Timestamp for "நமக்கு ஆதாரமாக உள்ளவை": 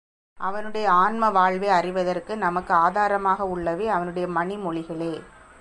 2.37-3.87